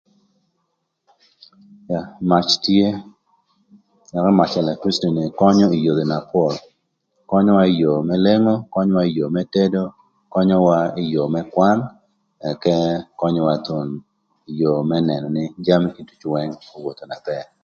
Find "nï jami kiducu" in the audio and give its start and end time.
15.35-16.27